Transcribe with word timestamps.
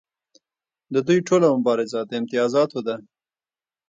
د 0.93 0.95
دوی 1.07 1.19
ټوله 1.27 1.47
مبارزه 1.57 1.99
د 2.05 2.11
امتیازاتو 2.21 2.79
ده. 2.87 2.95